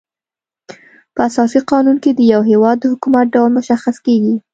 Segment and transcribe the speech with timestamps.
[1.15, 4.35] په اساسي قانون کي د یو هيواد د حکومت ډول مشخص کيږي.